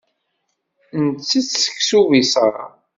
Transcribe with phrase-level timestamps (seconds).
[1.05, 2.55] Ntett seksu ubiṣaṛ.